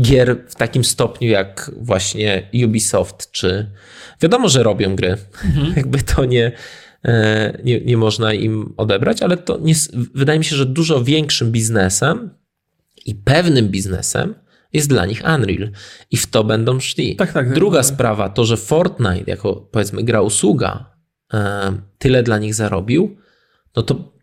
[0.00, 3.70] gier w takim stopniu jak właśnie Ubisoft, czy
[4.22, 5.16] wiadomo, że robią gry.
[5.44, 5.72] Mhm.
[5.76, 6.52] Jakby to nie,
[7.04, 9.74] e, nie, nie można im odebrać, ale to nie,
[10.14, 12.30] wydaje mi się, że dużo większym biznesem
[13.06, 14.34] i pewnym biznesem
[14.72, 15.70] jest dla nich Unreal
[16.10, 17.16] i w to będą szli.
[17.16, 17.86] Tak, tak, Druga tak.
[17.86, 20.95] sprawa to, że Fortnite jako powiedzmy gra usługa
[21.98, 23.16] tyle dla nich zarobił,
[23.76, 24.15] no to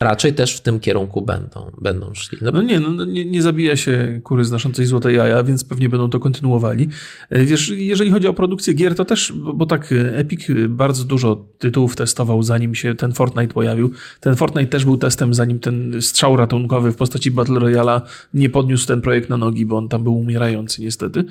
[0.00, 2.38] raczej też w tym kierunku będą, będą szli.
[2.42, 6.10] No, no nie, no, nie, nie zabija się kury znoszącej złote jaja, więc pewnie będą
[6.10, 6.88] to kontynuowali.
[7.30, 11.44] E, wiesz, jeżeli chodzi o produkcję gier, to też, bo tak e, Epic bardzo dużo
[11.58, 13.90] tytułów testował, zanim się ten Fortnite pojawił.
[14.20, 18.00] Ten Fortnite też był testem, zanim ten strzał ratunkowy w postaci Battle Royale
[18.34, 21.24] nie podniósł ten projekt na nogi, bo on tam był umierający niestety.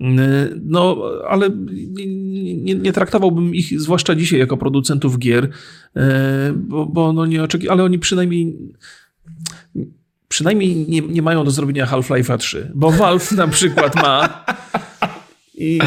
[0.00, 0.96] E, no,
[1.28, 1.50] ale
[1.88, 2.06] nie,
[2.56, 5.48] nie, nie traktowałbym ich, zwłaszcza dzisiaj, jako producentów gier,
[6.54, 8.56] bo, bo no nie ale oni przynajmniej
[10.28, 14.44] przynajmniej nie, nie mają do zrobienia Half-Life'a 3, bo Valve na przykład ma
[15.56, 15.78] i,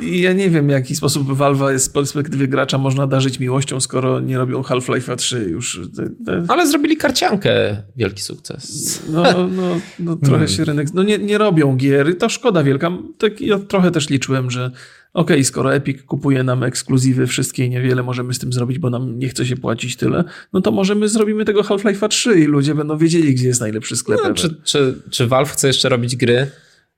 [0.00, 4.20] i, ja nie wiem, w jaki sposób Valve z perspektywy gracza można darzyć miłością, skoro
[4.20, 5.80] nie robią Half-Life'a 3 już.
[6.48, 9.02] Ale zrobili karciankę, wielki sukces.
[9.08, 10.48] No, no, no trochę hmm.
[10.48, 10.94] się rynek...
[10.94, 12.90] No nie, nie robią gier, to szkoda wielka.
[13.18, 14.70] Tak, ja trochę też liczyłem, że
[15.12, 18.90] okej, okay, skoro Epic kupuje nam ekskluzywy wszystkie i niewiele możemy z tym zrobić, bo
[18.90, 22.44] nam nie chce się płacić tyle, no to może my zrobimy tego Half-Life'a 3 i
[22.44, 24.20] ludzie będą wiedzieli, gdzie jest najlepszy sklep.
[24.24, 26.46] No, czy, czy, czy Valve chce jeszcze robić gry?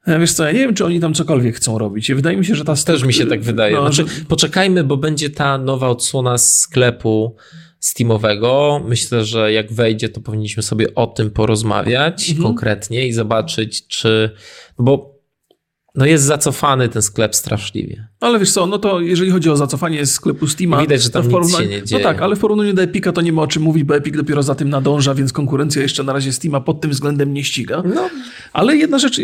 [0.06, 2.12] Wiesz co, ja nie wiem, czy oni tam cokolwiek chcą robić.
[2.12, 2.74] Wydaje mi się, że ta...
[2.76, 3.74] Też mi się tak wydaje.
[3.74, 4.24] No, znaczy, że...
[4.24, 7.36] Poczekajmy, bo będzie ta nowa odsłona sklepu
[7.80, 8.82] Steamowego.
[8.88, 12.46] Myślę, że jak wejdzie, to powinniśmy sobie o tym porozmawiać mhm.
[12.48, 14.30] konkretnie i zobaczyć, czy...
[14.78, 15.09] Bo
[15.94, 18.08] no jest zacofany ten sklep straszliwie.
[18.20, 20.80] Ale wiesz co, no to jeżeli chodzi o zacofanie sklepu Steama...
[20.80, 21.64] Widać, że tam porównaniu...
[21.64, 22.02] nic się nie dzieje.
[22.02, 24.16] No tak, ale w porównaniu do Epika to nie ma o czym mówić, bo Epic
[24.16, 27.82] dopiero za tym nadąża, więc konkurencja jeszcze na razie Steama pod tym względem nie ściga.
[27.94, 28.10] No.
[28.52, 29.20] Ale jedna rzecz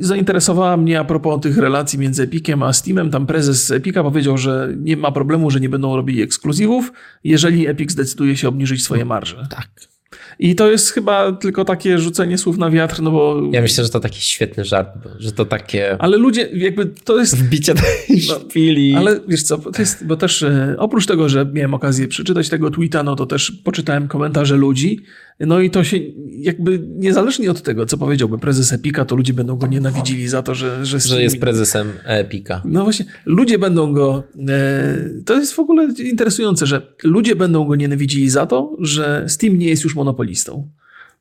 [0.00, 3.10] zainteresowała mnie a propos tych relacji między Epiciem a Steamem.
[3.10, 6.92] Tam prezes Epika powiedział, że nie ma problemu, że nie będą robili ekskluzywów,
[7.24, 9.46] jeżeli Epic zdecyduje się obniżyć swoje marże.
[9.50, 9.91] Tak.
[10.38, 13.42] I to jest chyba tylko takie rzucenie słów na wiatr, no bo...
[13.52, 15.96] Ja myślę, że to taki świetny żart, że to takie...
[15.98, 17.38] Ale ludzie, jakby to jest...
[17.38, 18.94] Wbicie tej no, szpili.
[18.94, 22.70] Ale wiesz co, to jest, bo też e, oprócz tego, że miałem okazję przeczytać tego
[22.70, 25.00] tweeta, no to też poczytałem komentarze ludzi,
[25.40, 25.98] no i to się
[26.30, 30.54] jakby niezależnie od tego, co powiedziałby prezes Epika, to ludzie będą go nienawidzili za to,
[30.54, 30.86] że...
[30.86, 32.62] Że, że jest prezesem Epika.
[32.64, 34.22] No właśnie, ludzie będą go...
[34.48, 39.58] E, to jest w ogóle interesujące, że ludzie będą go nienawidzili za to, że Steam
[39.58, 40.68] nie jest już monopolistą.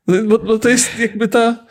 [0.08, 1.66] No, bo, bo, to jest jakby ta.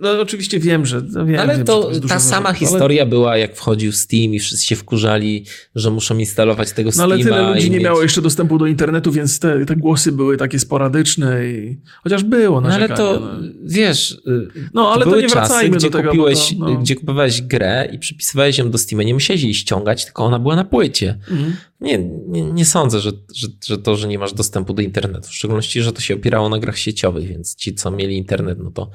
[0.00, 1.02] No oczywiście wiem, że.
[1.12, 2.58] No wiem, ale wiem, to, to ta sama ale...
[2.58, 7.08] historia była, jak wchodził Steam i wszyscy się wkurzali, że muszą instalować tego Steama.
[7.08, 7.84] No ale tyle ludzi nie mieć...
[7.84, 12.60] miało jeszcze dostępu do internetu, więc te, te głosy były takie sporadyczne i chociaż było
[12.60, 13.48] no ale to no.
[13.64, 14.10] wiesz.
[14.12, 16.10] Y, no ale to, to nie wracajmy czasy, do tego.
[16.10, 16.78] Kupiłeś, to, no.
[16.78, 19.02] Gdzie kupowałeś grę i przypisywałeś ją do Steama.
[19.02, 21.18] Nie musiałeś jej ściągać, tylko ona była na płycie.
[21.30, 21.56] Mhm.
[21.80, 25.34] Nie, nie, nie, sądzę, że, że, że to, że nie masz dostępu do internetu, w
[25.34, 28.90] szczególności, że to się opierało na grach sieciowych, więc ci, co mieli internet, no to,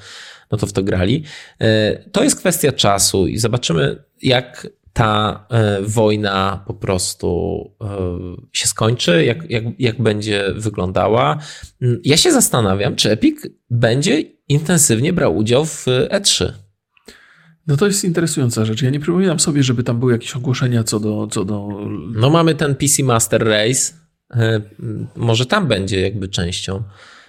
[0.51, 1.23] no to w to grali.
[1.59, 7.87] E, to jest kwestia czasu i zobaczymy, jak ta e, wojna po prostu e,
[8.53, 11.37] się skończy, jak, jak, jak będzie wyglądała.
[12.03, 13.35] Ja się zastanawiam, czy Epic
[13.69, 16.53] będzie intensywnie brał udział w E3.
[17.67, 18.81] No to jest interesująca rzecz.
[18.81, 21.27] Ja nie przypominam sobie, żeby tam były jakieś ogłoszenia co do.
[21.31, 21.69] Co do...
[22.15, 23.93] No mamy ten PC Master Race.
[24.33, 24.61] E,
[25.15, 26.83] może tam będzie jakby częścią.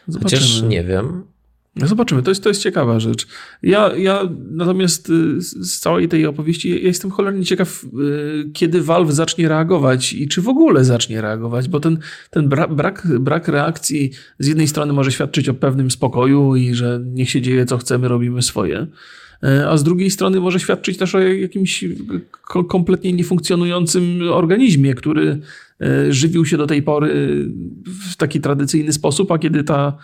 [0.08, 0.40] Zobaczymy.
[0.40, 1.22] Chociaż nie wiem.
[1.76, 3.26] No zobaczymy, to jest, to jest ciekawa rzecz.
[3.62, 9.12] Ja, ja natomiast y, z całej tej opowieści ja jestem cholernie ciekaw, y, kiedy Valve
[9.12, 11.98] zacznie reagować i czy w ogóle zacznie reagować, bo ten,
[12.30, 17.30] ten brak, brak reakcji z jednej strony może świadczyć o pewnym spokoju i że niech
[17.30, 18.86] się dzieje co chcemy, robimy swoje.
[19.44, 21.84] E, a z drugiej strony może świadczyć też o jakimś
[22.68, 25.40] kompletnie niefunkcjonującym organizmie, który
[25.80, 27.48] e, żywił się do tej pory
[27.84, 29.98] w taki tradycyjny sposób, a kiedy ta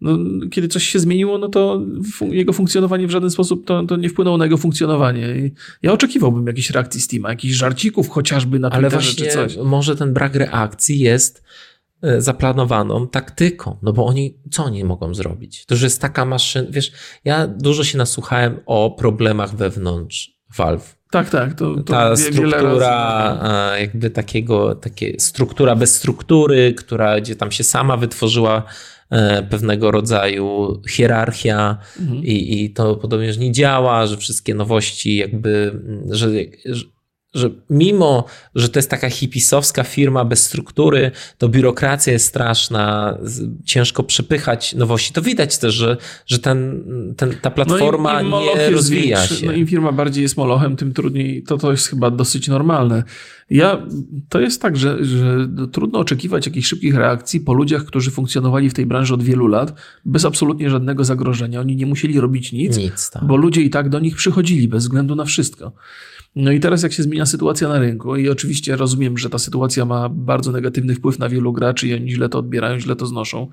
[0.00, 0.18] no,
[0.50, 1.82] kiedy coś się zmieniło, no to
[2.30, 5.36] jego funkcjonowanie w żaden sposób to, to nie wpłynęło na jego funkcjonowanie.
[5.36, 9.56] I ja oczekiwałbym jakiejś reakcji Steama, jakichś żarcików chociażby na Ale Twitterze czy coś.
[9.56, 11.42] Może ten brak reakcji jest
[12.18, 15.66] zaplanowaną taktyką, no bo oni, co oni mogą zrobić?
[15.66, 16.92] To już jest taka maszyna, wiesz,
[17.24, 20.96] ja dużo się nasłuchałem o problemach wewnątrz Valve.
[21.10, 21.54] Tak, tak.
[21.54, 23.38] To, to Ta struktura,
[23.78, 28.62] jakby takiego, takie struktura bez struktury, która, gdzie tam się sama wytworzyła
[29.10, 32.24] e, pewnego rodzaju hierarchia mhm.
[32.24, 35.80] i, i to podobnież nie działa, że wszystkie nowości jakby,
[36.10, 36.30] że,
[36.64, 36.84] że
[37.36, 43.18] że mimo, że to jest taka hipisowska firma bez struktury, to biurokracja jest straszna,
[43.64, 45.96] ciężko przepychać nowości, to widać też, że,
[46.26, 46.84] że ten,
[47.16, 49.46] ten, ta platforma no im, im nie rozwija większy, się.
[49.46, 53.02] No im firma bardziej jest molochem, tym trudniej, to to jest chyba dosyć normalne.
[53.50, 53.86] Ja,
[54.28, 58.74] to jest tak, że, że trudno oczekiwać jakichś szybkich reakcji po ludziach, którzy funkcjonowali w
[58.74, 61.60] tej branży od wielu lat, bez absolutnie żadnego zagrożenia.
[61.60, 63.24] Oni nie musieli robić nic, nic tak.
[63.24, 65.72] bo ludzie i tak do nich przychodzili bez względu na wszystko.
[66.36, 69.84] No i teraz jak się zmienia sytuacja na rynku i oczywiście rozumiem, że ta sytuacja
[69.84, 73.48] ma bardzo negatywny wpływ na wielu graczy i oni źle to odbierają, źle to znoszą,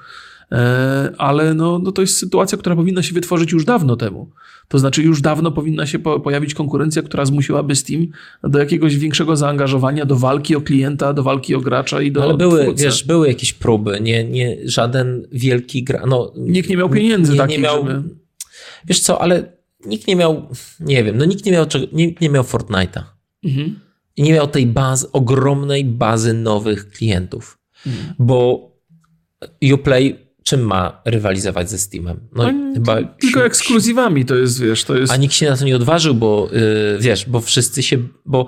[1.17, 4.29] ale no, no to jest sytuacja, która powinna się wytworzyć już dawno temu.
[4.67, 8.07] To znaczy już dawno powinna się pojawić konkurencja, która zmusiłaby Steam
[8.43, 12.25] do jakiegoś większego zaangażowania, do walki o klienta, do walki o gracza i do no,
[12.25, 16.05] Ale były, wiesz, były jakieś próby, nie, nie żaden wielki gra...
[16.07, 17.87] No, Nikt nie miał pieniędzy nie, takich, nie miał...
[17.87, 18.03] żeby...
[18.85, 19.53] Wiesz co, ale
[19.85, 23.03] nikt nie miał, nie wiem, no nikt nie miał, nikt nie miał Fortnite'a.
[23.43, 23.79] Mhm.
[24.15, 27.57] I nie miał tej bazy, ogromnej bazy nowych klientów.
[27.87, 28.13] Mhm.
[28.19, 28.69] Bo
[29.73, 32.19] Uplay czym ma rywalizować ze Steamem?
[32.35, 35.13] No, chyba tylko ekskluzywami to jest, wiesz, to jest...
[35.13, 38.45] A nikt się na to nie odważył, bo yy, wiesz, bo wszyscy się, bo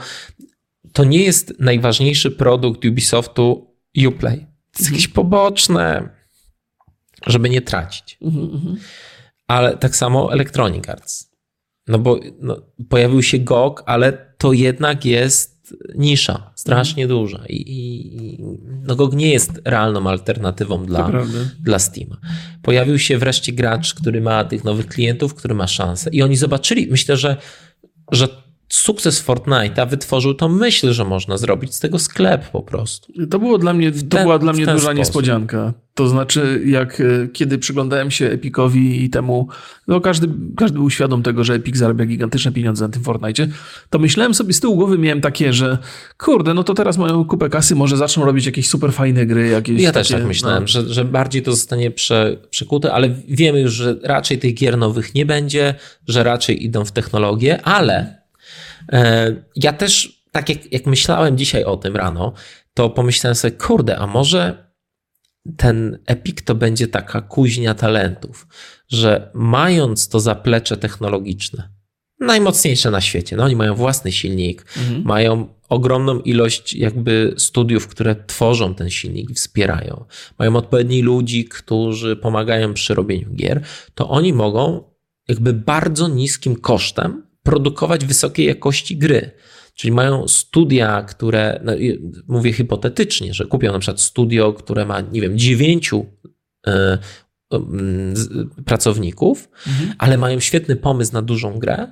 [0.94, 3.76] to nie jest najważniejszy produkt Ubisoftu
[4.08, 4.38] Uplay.
[4.38, 4.94] To jest mhm.
[4.94, 6.10] jakieś poboczne,
[7.28, 8.18] żeby nie tracić.
[8.22, 8.78] Mhm, mhm
[9.48, 11.32] ale tak samo Electronic Arts.
[11.88, 15.55] No bo no, pojawił się GOG, ale to jednak jest
[15.96, 17.18] nisza, strasznie mm.
[17.18, 17.44] duża.
[17.50, 18.38] I, i,
[18.84, 21.12] no GOG nie jest realną alternatywą dla,
[21.60, 22.18] dla Steama.
[22.62, 26.10] Pojawił się wreszcie gracz, który ma tych nowych klientów, który ma szansę.
[26.10, 27.38] I oni zobaczyli, myślę, że,
[28.12, 33.14] że sukces Fortnite'a wytworzył tą myśl, że można zrobić z tego sklep po prostu.
[33.30, 34.98] To było dla mnie, to ten, była dla mnie duża sposób.
[34.98, 35.74] niespodzianka.
[35.94, 39.48] To znaczy, jak e, kiedy przyglądałem się Epicowi i temu,
[39.88, 43.48] no każdy, każdy był świadom tego, że Epic zarabia gigantyczne pieniądze na tym Fortnite,
[43.90, 45.78] to myślałem sobie z tyłu głowy, miałem takie, że
[46.18, 49.48] kurde, no to teraz mają kupę kasy, może zaczną robić jakieś super fajne gry.
[49.48, 50.68] Jakieś ja takie, też tak myślałem, no.
[50.68, 55.16] że, że bardziej to zostanie prze, przekute, ale wiemy już, że raczej tych gier nowych
[55.16, 55.76] nie będzie,
[56.08, 58.25] że raczej idą w technologię, ale
[59.56, 62.34] ja też, tak jak, jak myślałem dzisiaj o tym rano,
[62.74, 64.66] to pomyślałem sobie, kurde, a może
[65.58, 68.48] ten Epic to będzie taka kuźnia talentów,
[68.88, 71.70] że mając to zaplecze technologiczne,
[72.20, 75.04] najmocniejsze na świecie, no oni mają własny silnik, mhm.
[75.06, 80.06] mają ogromną ilość jakby studiów, które tworzą ten silnik i wspierają,
[80.40, 83.64] mają odpowiedni ludzi, którzy pomagają przy robieniu gier,
[83.96, 84.84] to oni mogą
[85.28, 89.32] jakby bardzo niskim kosztem produkować wysokiej jakości gry.
[89.76, 91.72] Czyli mają studia, które, no,
[92.28, 96.06] mówię hipotetycznie, że kupią na przykład studio, które ma, nie wiem, dziewięciu
[96.68, 96.72] y,
[97.54, 99.94] y, pracowników, mhm.
[99.98, 101.88] ale mają świetny pomysł na dużą grę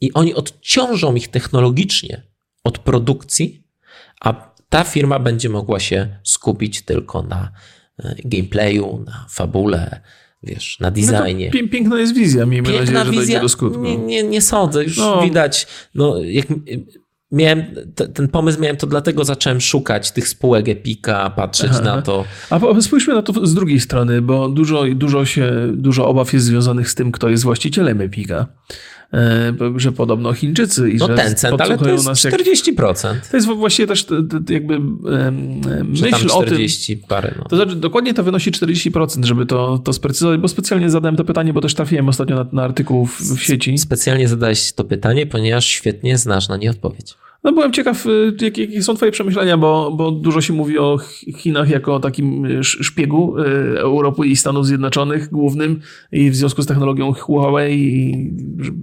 [0.00, 2.22] i oni odciążą ich technologicznie
[2.64, 3.66] od produkcji,
[4.20, 7.52] a ta firma będzie mogła się skupić tylko na
[7.98, 10.00] e, gameplayu, na fabule,
[10.46, 11.50] wiesz, na no designie.
[11.54, 13.82] No piękna jest wizja, miejmy piękna nadzieję, że wizja, dojdzie do skutku.
[13.82, 15.22] Nie, nie, nie sądzę, już no.
[15.22, 16.46] widać, no jak
[17.32, 17.64] miałem,
[18.14, 21.82] ten pomysł miałem, to dlatego zacząłem szukać tych spółek Epika, patrzeć Aha.
[21.82, 22.24] na to.
[22.50, 26.90] A spójrzmy na to z drugiej strony, bo dużo, dużo się, dużo obaw jest związanych
[26.90, 28.46] z tym, kto jest właścicielem Epika.
[29.12, 33.14] E, że podobno Chińczycy i no że Tencent, ale to jest nas 40%.
[33.14, 33.26] Jak...
[33.28, 34.06] To jest właśnie też
[34.48, 34.80] jakby
[35.84, 36.58] myśl o tym.
[37.08, 37.34] parę.
[37.38, 37.44] No.
[37.44, 41.52] To znaczy dokładnie to wynosi 40%, żeby to, to sprecyzować, bo specjalnie zadałem to pytanie,
[41.52, 43.78] bo też trafiłem ostatnio na, na artykuł w, w sieci.
[43.78, 47.14] Specjalnie zadałeś to pytanie, ponieważ świetnie znasz na nie odpowiedź.
[47.46, 50.98] No byłem ciekaw, y, jakie są twoje przemyślenia, bo, bo dużo się mówi o
[51.36, 53.44] Chinach jako o takim y, szpiegu y,
[53.78, 55.80] Europy i Stanów Zjednoczonych głównym
[56.12, 58.32] i w związku z technologią Huawei,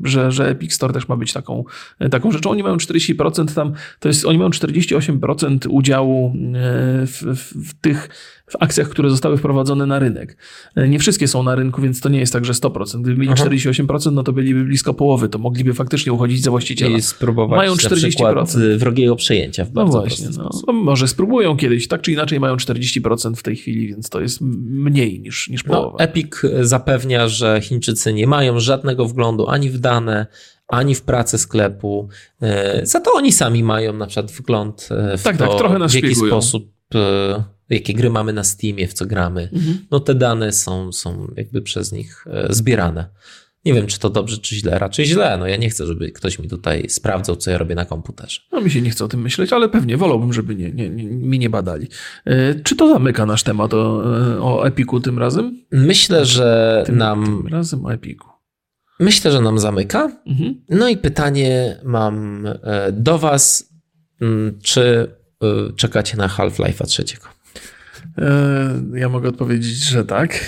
[0.03, 1.63] że, że Epic Store też ma być taką,
[2.11, 2.49] taką rzeczą.
[2.49, 6.33] Oni mają 40% tam, to jest, oni mają 48% udziału
[7.05, 8.09] w, w, w tych
[8.53, 10.37] w akcjach, które zostały wprowadzone na rynek.
[10.75, 13.01] E, nie wszystkie są na rynku, więc to nie jest tak, że 100%.
[13.01, 13.45] Gdyby mieli Aha.
[13.45, 16.97] 48%, no to byliby blisko połowy, to mogliby faktycznie uchodzić za właściciela.
[16.97, 20.49] I spróbować Mają 40% wrogiego przejęcia w no właśnie, no.
[20.67, 20.73] no.
[20.73, 25.19] Może spróbują kiedyś, tak czy inaczej mają 40% w tej chwili, więc to jest mniej
[25.19, 25.97] niż, niż no, połowa.
[25.99, 26.27] No, Epic
[26.61, 30.27] zapewnia, że Chińczycy nie mają żadnego wglądu ani w dane,
[30.67, 32.09] ani w pracę sklepu.
[32.41, 35.79] E, za to oni sami mają na przykład wgląd e, w tak, to, tak, trochę
[35.79, 36.31] nas w jaki szpiegują.
[36.31, 36.73] sposób
[37.69, 39.77] jakie gry mamy na Steamie, w co gramy, mhm.
[39.91, 43.09] no te dane są, są jakby przez nich e, zbierane.
[43.65, 44.79] Nie wiem, czy to dobrze, czy źle.
[44.79, 45.37] Raczej źle.
[45.37, 48.41] No ja nie chcę, żeby ktoś mi tutaj sprawdzał, co ja robię na komputerze.
[48.51, 51.03] No mi się nie chce o tym myśleć, ale pewnie wolałbym, żeby nie, nie, nie,
[51.03, 51.87] mi nie badali.
[52.25, 55.65] E, czy to zamyka nasz temat o, e, o Epiku tym razem?
[55.71, 57.25] Myślę, że tym, nam...
[57.25, 58.29] Tym razem o Epiku.
[58.99, 60.11] Myślę, że nam zamyka.
[60.25, 60.61] Mhm.
[60.69, 62.47] No i pytanie mam
[62.91, 63.73] do was.
[64.21, 65.07] mm, czy
[65.75, 67.32] czekacie na Half-Life'a trzeciego?
[68.17, 70.39] E, ja mogę odpowiedzieć, że tak.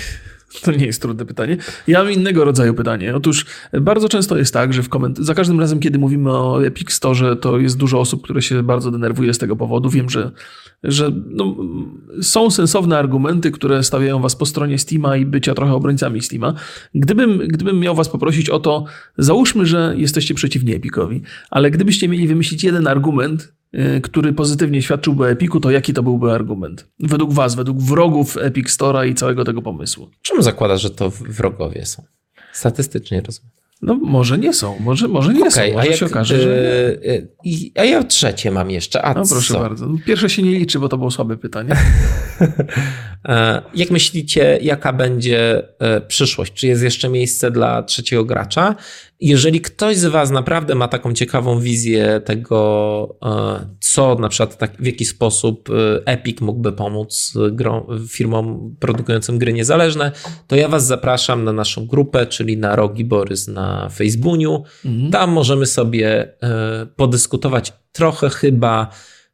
[0.62, 1.56] To nie jest trudne pytanie.
[1.86, 3.16] Ja mam innego rodzaju pytanie.
[3.16, 3.46] Otóż
[3.80, 7.36] bardzo często jest tak, że w koment- za każdym razem, kiedy mówimy o Epic Store,
[7.36, 9.90] to jest dużo osób, które się bardzo denerwuje z tego powodu.
[9.90, 10.30] Wiem, że,
[10.82, 11.56] że no,
[12.22, 16.54] są sensowne argumenty, które stawiają was po stronie Steama i bycia trochę obrońcami Steama.
[16.94, 18.84] Gdybym, gdybym miał was poprosić o to,
[19.18, 23.52] załóżmy, że jesteście przeciwni Epicowi, ale gdybyście mieli wymyślić jeden argument,
[24.02, 26.88] który pozytywnie świadczyłby o Epiku, to jaki to byłby argument?
[27.00, 30.10] Według was, według wrogów Epic Store'a i całego tego pomysłu.
[30.22, 32.02] Czemu zakładasz, że to wrogowie są?
[32.52, 33.50] Statystycznie rozumiem.
[33.82, 36.50] No może nie są, może, może nie są, Okej, może a się jak, okaże, że
[36.50, 39.02] y, y, A ja trzecie mam jeszcze.
[39.02, 39.60] A No proszę co?
[39.60, 39.86] bardzo.
[39.86, 41.76] No, Pierwsze się nie liczy, bo to było słabe pytanie.
[43.28, 46.52] E, Jak myślicie, jaka będzie e, przyszłość?
[46.52, 48.74] Czy jest jeszcze miejsce dla trzeciego gracza?
[49.20, 54.76] Jeżeli ktoś z Was naprawdę ma taką ciekawą wizję tego, e, co na przykład tak,
[54.78, 60.12] w jaki sposób e, Epic mógłby pomóc grą, firmom produkującym gry niezależne,
[60.46, 64.64] to ja Was zapraszam na naszą grupę, czyli na Rogi Borys na Facebooku.
[65.12, 68.88] Tam możemy sobie e, podyskutować trochę chyba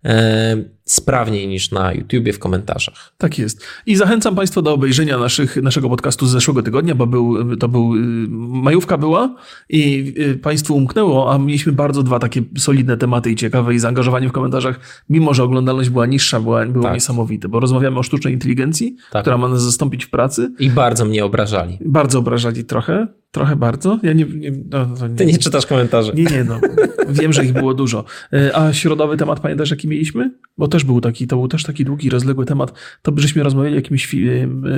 [0.05, 0.57] e,
[0.92, 3.12] sprawniej niż na YouTubie w komentarzach.
[3.18, 3.66] Tak jest.
[3.87, 7.96] I zachęcam Państwa do obejrzenia naszych, naszego podcastu z zeszłego tygodnia, bo był, to był,
[7.96, 8.00] y,
[8.48, 9.35] majówka była
[9.68, 14.28] i y, Państwu umknęło, a mieliśmy bardzo dwa takie solidne tematy i ciekawe i zaangażowanie
[14.28, 16.94] w komentarzach, mimo że oglądalność była niższa, była, było Tak.
[16.94, 19.22] niesamowite, bo rozmawiamy o sztucznej inteligencji, Tak.
[19.22, 20.52] która ma nas zastąpić w pracy.
[20.59, 21.78] I bardzo mnie obrażali.
[21.85, 23.98] Bardzo obrażali trochę, trochę bardzo.
[24.02, 26.12] Ja nie, nie, no, to nie, Ty nie czytasz komentarzy.
[26.14, 26.61] Nie, nie, no.
[27.09, 28.05] Wiem, że ich było dużo.
[28.33, 30.31] E, A środowy temat pamiętasz, jaki mieliśmy?
[30.59, 32.73] Bo też był taki, to był też taki długi, rozległy temat.
[33.03, 34.14] To byśmy rozmawiali o jakimś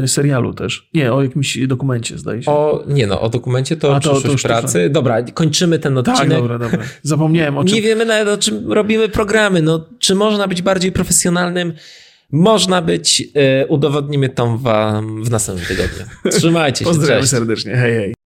[0.02, 0.88] e, serialu też.
[0.94, 2.50] Nie, o jakimś dokumencie, zdaje się.
[2.50, 4.90] O, nie no, o dokumencie to, A, to- to przyszłość już pracy.
[4.90, 6.38] Dobra, kończymy ten tak, odcinek.
[6.38, 6.78] dobra, dobra.
[7.02, 7.74] Zapomniałem o czym.
[7.74, 9.62] Nie wiemy nawet o czym robimy programy.
[9.62, 11.72] No, czy można być bardziej profesjonalnym?
[12.32, 13.22] Można być.
[13.34, 16.04] E, udowodnimy to wam w następnym tygodniu.
[16.38, 17.30] Trzymajcie się, Pozdrawiam cześć.
[17.30, 17.76] serdecznie.
[17.76, 18.14] Hej, hej.